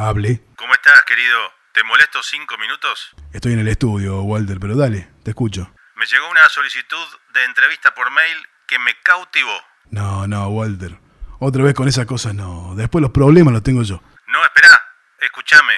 [0.00, 0.40] Hable.
[0.56, 1.52] ¿Cómo estás, querido?
[1.74, 3.14] ¿Te molesto cinco minutos?
[3.34, 5.70] Estoy en el estudio, Walter, pero dale, te escucho.
[5.94, 9.62] Me llegó una solicitud de entrevista por mail que me cautivó.
[9.90, 10.98] No, no, Walter.
[11.38, 12.74] Otra vez con esas cosas no.
[12.76, 14.02] Después los problemas los tengo yo.
[14.28, 14.82] No, espera.
[15.18, 15.74] Escúchame.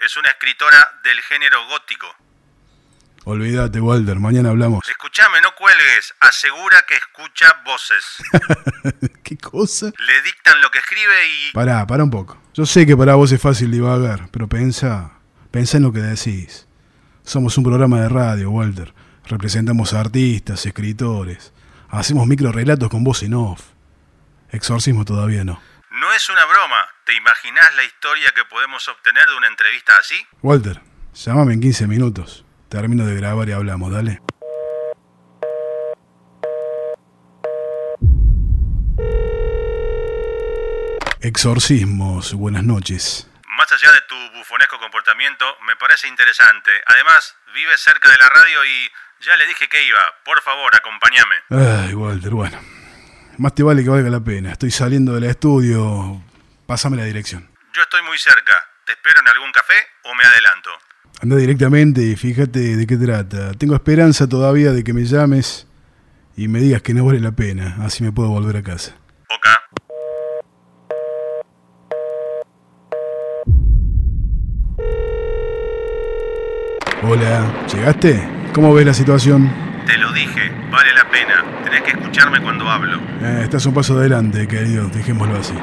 [0.00, 2.14] Es una escritora del género gótico.
[3.24, 4.88] Olvídate, Walter, mañana hablamos.
[4.88, 6.12] Escúchame, no cuelgues.
[6.18, 8.04] Asegura que escucha voces.
[9.22, 9.86] ¿Qué cosa?
[9.86, 11.52] Le dictan lo que escribe y...
[11.52, 12.42] Pará, pará un poco.
[12.52, 15.12] Yo sé que para vos es fácil divagar, pero pensa,
[15.52, 16.66] pensa en lo que decís.
[17.22, 18.92] Somos un programa de radio, Walter.
[19.24, 21.52] Representamos a artistas, escritores.
[21.90, 23.62] Hacemos microrelatos con voz en off.
[24.50, 25.62] Exorcismo todavía no.
[25.92, 26.88] No es una broma.
[27.06, 30.16] ¿Te imaginás la historia que podemos obtener de una entrevista así?
[30.42, 30.80] Walter,
[31.14, 32.44] llámame en 15 minutos.
[32.72, 34.22] Termino de grabar y hablamos, dale.
[41.20, 43.28] Exorcismos, buenas noches.
[43.58, 46.70] Más allá de tu bufonesco comportamiento, me parece interesante.
[46.86, 50.00] Además, vives cerca de la radio y ya le dije que iba.
[50.24, 51.34] Por favor, acompáñame.
[51.50, 52.58] Ay, Walter, bueno.
[53.36, 54.52] Más te vale que valga la pena.
[54.52, 56.24] Estoy saliendo del estudio.
[56.66, 57.54] Pásame la dirección.
[57.74, 58.66] Yo estoy muy cerca.
[58.86, 60.70] ¿Te espero en algún café o me adelanto?
[61.20, 63.52] Anda directamente y fíjate de qué trata.
[63.52, 65.66] Tengo esperanza todavía de que me llames
[66.36, 67.76] y me digas que no vale la pena.
[67.80, 68.96] Así me puedo volver a casa.
[69.28, 69.46] Ok.
[77.04, 78.28] Hola, ¿llegaste?
[78.54, 79.50] ¿Cómo ves la situación?
[79.86, 81.44] Te lo dije, vale la pena.
[81.64, 82.98] Tenés que escucharme cuando hablo.
[83.20, 85.54] Eh, estás un paso adelante, querido, dejémoslo así.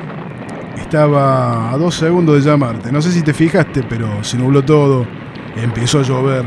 [0.78, 2.92] Estaba a dos segundos de llamarte.
[2.92, 5.08] No sé si te fijaste, pero se nubló todo,
[5.64, 6.46] empezó a llover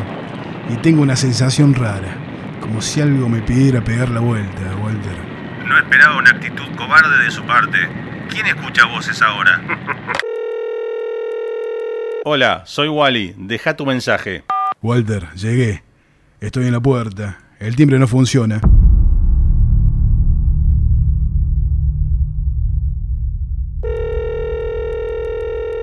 [0.69, 2.17] y tengo una sensación rara,
[2.61, 5.17] como si algo me pidiera pegar la vuelta, Walter.
[5.67, 7.79] No esperaba una actitud cobarde de su parte.
[8.29, 9.61] ¿Quién escucha voces ahora?
[12.25, 13.35] Hola, soy Wally.
[13.37, 14.45] Deja tu mensaje.
[14.81, 15.83] Walter, llegué.
[16.41, 17.39] Estoy en la puerta.
[17.59, 18.61] El timbre no funciona.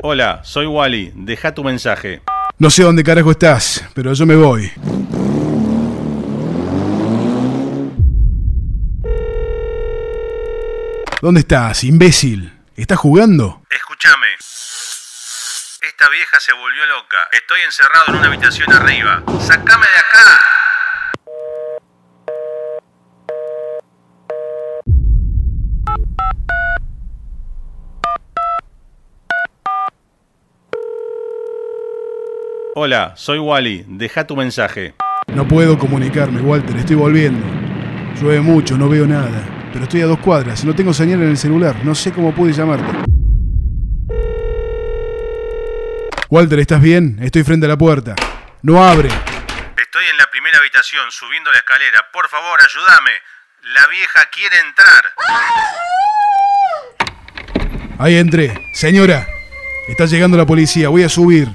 [0.01, 1.11] Hola, soy Wally.
[1.15, 2.21] Deja tu mensaje.
[2.61, 4.69] No sé dónde carajo estás, pero yo me voy.
[11.21, 12.53] ¿Dónde estás, imbécil?
[12.75, 13.63] ¿Estás jugando?
[13.69, 14.27] Escúchame.
[15.87, 17.29] Esta vieja se volvió loca.
[17.31, 19.23] Estoy encerrado en una habitación arriba.
[19.39, 20.68] ¡Sácame de acá!
[32.75, 33.83] Hola, soy Wally.
[33.87, 34.93] Deja tu mensaje.
[35.33, 36.77] No puedo comunicarme, Walter.
[36.77, 37.43] Estoy volviendo.
[38.21, 39.69] Llueve mucho, no veo nada.
[39.73, 41.75] Pero estoy a dos cuadras no tengo señal en el celular.
[41.83, 42.85] No sé cómo pude llamarte.
[46.29, 47.17] Walter, ¿estás bien?
[47.23, 48.13] Estoy frente a la puerta.
[48.61, 49.09] No abre.
[49.09, 52.05] Estoy en la primera habitación subiendo la escalera.
[52.13, 53.11] Por favor, ayúdame.
[53.73, 55.03] La vieja quiere entrar.
[57.97, 58.53] Ahí entré.
[58.73, 59.27] Señora,
[59.87, 60.89] está llegando la policía.
[60.89, 61.49] Voy a subir.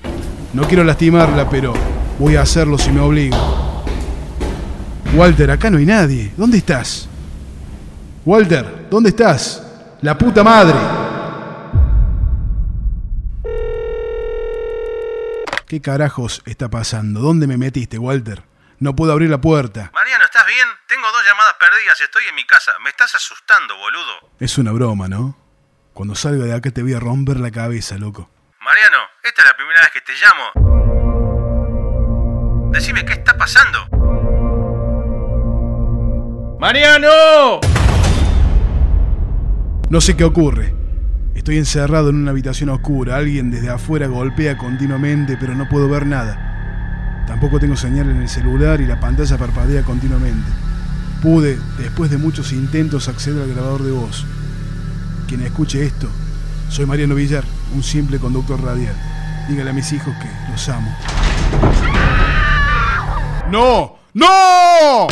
[0.55, 1.75] No quiero lastimarla, pero
[2.17, 3.37] voy a hacerlo si me obliga.
[5.15, 6.33] Walter, acá no hay nadie.
[6.37, 7.09] ¿Dónde estás?
[8.25, 9.61] Walter, ¿dónde estás?
[10.01, 10.79] La puta madre.
[15.67, 17.19] ¿Qué carajos está pasando?
[17.19, 18.45] ¿Dónde me metiste, Walter?
[18.79, 19.91] No puedo abrir la puerta.
[19.93, 20.69] Mariano, ¿estás bien?
[20.87, 22.01] Tengo dos llamadas perdidas.
[22.01, 22.71] Estoy en mi casa.
[22.85, 24.31] Me estás asustando, boludo.
[24.39, 25.37] Es una broma, ¿no?
[25.93, 28.31] Cuando salga de acá te voy a romper la cabeza, loco.
[29.25, 30.53] Esta es la primera vez que te llamo.
[32.73, 33.79] Decime, ¿qué está pasando?
[36.61, 37.61] ¡Mariano!
[39.89, 40.75] No sé qué ocurre.
[41.35, 43.17] Estoy encerrado en una habitación oscura.
[43.17, 47.25] Alguien desde afuera golpea continuamente, pero no puedo ver nada.
[47.27, 50.51] Tampoco tengo señal en el celular y la pantalla parpadea continuamente.
[51.23, 54.27] Pude, después de muchos intentos, acceder al grabador de voz.
[55.27, 56.11] Quien escuche esto,
[56.69, 59.14] soy Mariano Villar, un simple conductor radial.
[59.49, 60.95] Dígale a mis hijos que los amo.
[63.51, 63.97] ¡No!
[64.15, 65.07] ¡No!